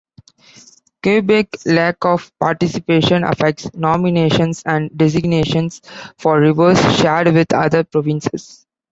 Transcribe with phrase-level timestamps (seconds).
[1.03, 5.79] Quebec's lack of participation affects nominations and designations
[6.17, 8.65] for rivers shared with other provinces.